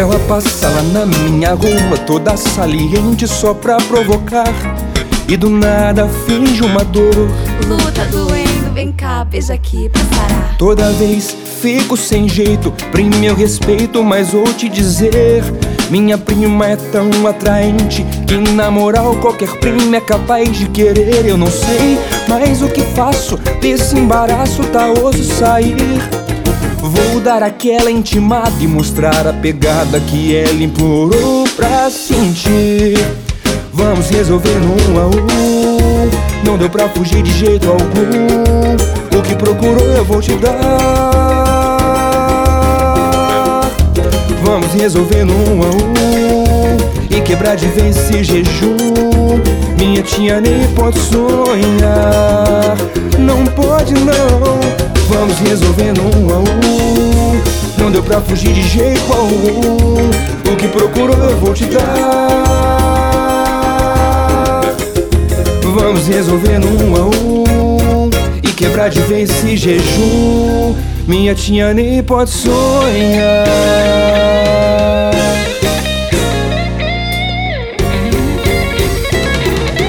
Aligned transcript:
Ela 0.00 0.18
passa 0.20 0.66
lá 0.66 0.82
na 0.82 1.04
minha 1.04 1.50
rua, 1.50 1.98
toda 2.06 2.34
saliente 2.34 3.28
só 3.28 3.52
pra 3.52 3.76
provocar. 3.76 4.48
E 5.28 5.36
do 5.36 5.50
nada 5.50 6.08
finge 6.26 6.62
uma 6.62 6.82
dor. 6.82 7.28
Luta 7.68 8.06
doendo, 8.06 8.72
vem 8.72 8.92
cá, 8.92 9.26
beija 9.26 9.52
aqui 9.52 9.90
pra 9.90 10.00
sarar. 10.04 10.56
Toda 10.56 10.90
vez 10.92 11.36
fico 11.60 11.98
sem 11.98 12.26
jeito, 12.26 12.72
prime 12.90 13.14
meu 13.16 13.34
respeito, 13.34 14.02
mas 14.02 14.30
vou 14.30 14.50
te 14.54 14.70
dizer. 14.70 15.44
Minha 15.90 16.16
prima 16.16 16.68
é 16.68 16.76
tão 16.76 17.10
atraente 17.26 18.02
que 18.26 18.38
na 18.38 18.70
moral 18.70 19.16
qualquer 19.16 19.50
prima 19.58 19.98
é 19.98 20.00
capaz 20.00 20.50
de 20.50 20.66
querer. 20.70 21.26
Eu 21.26 21.36
não 21.36 21.50
sei 21.50 21.98
mais 22.26 22.62
o 22.62 22.68
que 22.68 22.80
faço 22.94 23.36
desse 23.60 23.98
embaraço 23.98 24.62
tá 24.72 24.90
osso 24.90 25.22
sair. 25.24 25.76
Vou 26.82 27.20
dar 27.20 27.42
aquela 27.42 27.90
intimada 27.90 28.54
e 28.60 28.66
mostrar 28.66 29.26
a 29.26 29.32
pegada 29.32 30.00
que 30.00 30.34
ela 30.34 30.62
implorou 30.62 31.44
pra 31.54 31.90
sentir. 31.90 32.98
Vamos 33.72 34.08
resolver 34.08 34.58
no 34.60 34.72
um 34.72 34.98
a 34.98 35.06
um. 35.06 36.10
Não 36.44 36.56
deu 36.56 36.70
pra 36.70 36.88
fugir 36.88 37.22
de 37.22 37.30
jeito 37.32 37.68
algum. 37.68 39.18
O 39.18 39.22
que 39.22 39.34
procurou 39.34 39.88
eu 39.94 40.04
vou 40.04 40.20
te 40.22 40.32
dar. 40.36 40.50
Vamos 44.42 44.72
resolver 44.72 45.24
no 45.24 45.34
um 45.34 45.62
a 45.62 45.66
um. 45.66 45.94
E 47.14 47.20
quebrar 47.20 47.56
de 47.56 47.66
vez 47.68 47.96
esse 47.96 48.24
jejum. 48.24 48.76
Minha 49.78 50.02
tia 50.02 50.40
nem 50.40 50.66
pode 50.74 50.98
sonhar. 50.98 52.76
Não 53.18 53.44
pode 53.44 53.92
não. 53.94 54.60
Vamos 55.08 55.38
resolver 55.38 55.92
no 55.92 56.04
um 56.04 56.34
a 56.34 56.38
um. 56.38 56.69
Deu 58.00 58.06
pra 58.06 58.20
fugir 58.22 58.54
de 58.54 58.62
jeito 58.62 59.12
algum. 59.12 60.08
O 60.50 60.56
que 60.56 60.66
procurou 60.68 61.18
eu 61.18 61.36
vou 61.36 61.52
te 61.52 61.66
dar. 61.66 61.82
Vamos 65.62 66.08
resolver 66.08 66.58
no 66.60 66.82
um 66.82 66.96
a 66.96 67.00
um. 67.04 68.08
E 68.42 68.52
quebrar 68.52 68.88
de 68.88 69.00
vez 69.00 69.28
esse 69.28 69.54
jejum. 69.54 70.74
Minha 71.06 71.34
tia 71.34 71.74
nem 71.74 72.02
pode 72.02 72.30
sonhar. 72.30 72.54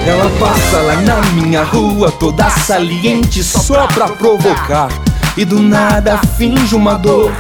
Ela 0.06 0.30
passa 0.38 0.78
lá 0.82 0.96
na 0.98 1.22
minha 1.32 1.64
rua, 1.64 2.12
toda 2.12 2.50
saliente 2.50 3.42
só 3.42 3.88
pra 3.88 4.10
provocar. 4.10 4.90
E 5.38 5.46
do 5.46 5.62
nada 5.62 6.20
finge 6.38 6.76
uma 6.76 6.96
dor. 6.96 7.32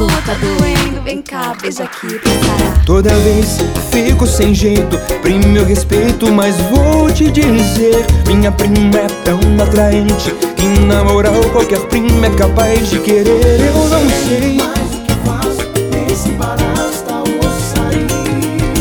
Luta 0.00 0.34
doendo, 0.36 1.02
vem 1.02 1.20
cá, 1.20 1.54
beija 1.60 1.84
aqui 1.84 2.06
pra. 2.20 2.82
Toda 2.86 3.14
vez 3.16 3.58
fico 3.92 4.26
sem 4.26 4.54
jeito, 4.54 4.96
prime 5.20 5.44
meu 5.44 5.62
respeito, 5.62 6.32
mas 6.32 6.56
vou 6.70 7.12
te 7.12 7.30
dizer: 7.30 8.06
Minha 8.26 8.50
prima 8.50 8.96
é 8.96 9.06
tão 9.26 9.38
atraente 9.62 10.34
que 10.56 10.80
na 10.86 11.04
moral 11.04 11.38
qualquer 11.52 11.80
prima 11.80 12.28
é 12.28 12.30
capaz 12.30 12.88
de 12.88 12.98
querer. 13.00 13.60
Eu 13.60 13.74
não 13.90 14.08
sei. 14.26 14.58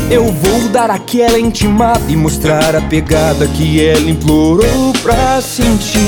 Eu 0.09 0.23
vou 0.31 0.69
dar 0.69 0.89
aquela 0.89 1.37
intimada 1.37 2.01
e 2.07 2.15
mostrar 2.15 2.77
a 2.77 2.81
pegada 2.81 3.45
que 3.45 3.85
ela 3.85 4.09
implorou 4.09 4.93
pra 5.03 5.41
sentir. 5.41 5.99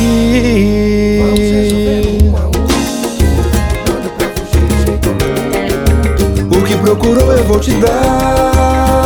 Eu 7.31 7.43
vou 7.45 7.59
te 7.59 7.71
dar. 7.71 8.51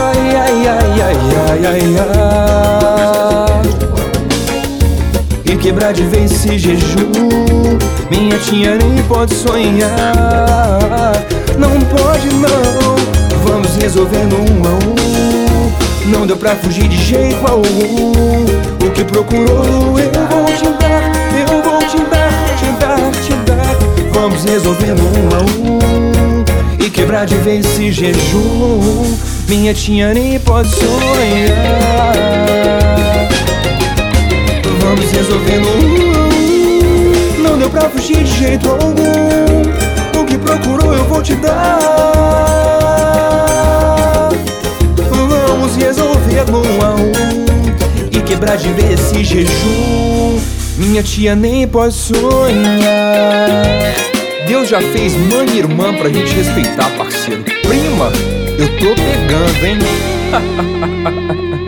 Ai, 0.08 0.36
ai, 0.36 0.68
ai, 0.68 1.02
ai, 1.02 1.18
ai, 1.48 1.66
ai, 1.66 1.82
ai. 2.00 2.76
E 5.46 5.56
quebrar 5.58 5.94
de 5.94 6.04
vez 6.04 6.32
esse 6.32 6.58
jejum. 6.58 7.78
Minha 8.10 8.38
tia 8.40 8.76
nem 8.76 9.04
pode 9.04 9.34
sonhar. 9.34 9.92
Não 11.58 11.80
pode 11.82 12.28
não. 12.36 12.96
Vamos 13.44 13.76
resolvendo 13.76 14.36
um 14.36 14.68
a 14.68 14.74
um. 14.74 14.96
Não 16.10 16.28
deu 16.28 16.38
pra 16.38 16.56
fugir 16.56 16.88
de 16.88 16.98
jeito 16.98 17.46
algum. 17.48 18.12
O 18.86 18.92
que 18.92 19.04
procurou 19.04 20.00
eu 20.00 20.12
vou 20.30 20.46
te 20.46 20.70
dar. 20.80 21.12
Eu 21.40 21.62
vou 21.62 21.80
te 21.80 21.98
dar, 22.10 22.56
te 22.58 22.66
dar, 22.80 23.12
te 23.24 23.34
dar. 23.46 23.76
Vamos 24.14 24.44
resolvendo 24.44 25.02
um 25.02 25.36
a 25.36 25.40
um. 25.42 25.65
Quebrar 27.06 27.26
de 27.28 27.36
vez 27.36 27.64
esse 27.64 27.92
jejum. 27.92 29.16
Minha 29.48 29.76
tia 29.76 30.12
nem 30.12 30.40
pode 30.40 30.70
sonhar. 30.70 32.16
Vamos 34.80 35.12
resolvendo 35.12 35.68
a 35.68 35.72
um. 37.42 37.44
Não 37.44 37.60
deu 37.60 37.70
pra 37.70 37.92
fugir 37.92 38.24
de 38.24 38.40
jeito 38.40 38.68
algum. 38.68 40.20
O 40.20 40.26
que 40.26 40.36
procurou 40.36 40.96
eu 40.96 41.06
vou 41.06 41.22
te 41.22 41.36
dar. 41.36 41.60
Vamos 45.48 45.76
resolver 45.76 46.46
um 46.50 46.84
a 46.84 46.96
um. 46.96 47.12
E 48.12 48.20
quebrar 48.22 48.58
de 48.58 48.70
vez 48.70 49.00
esse 49.00 49.24
jejum. 49.24 50.40
Minha 50.76 51.04
tia 51.04 51.36
nem 51.36 51.68
pode 51.68 51.94
sonhar. 51.94 53.45
Deus 54.66 54.70
já 54.70 54.82
fez 54.82 55.16
mãe 55.16 55.48
e 55.54 55.60
irmã 55.60 55.94
pra 55.94 56.10
gente 56.10 56.34
respeitar, 56.34 56.90
parceiro. 56.98 57.44
Prima, 57.44 58.12
eu 58.58 58.68
tô 58.80 58.96
pegando, 58.96 59.66
hein? 59.66 59.78